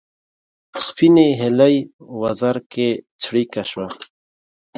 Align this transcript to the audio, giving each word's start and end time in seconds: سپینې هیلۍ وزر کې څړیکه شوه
سپینې 0.87 1.27
هیلۍ 1.41 1.75
وزر 2.21 2.57
کې 2.71 2.87
څړیکه 3.21 3.61
شوه 3.69 3.87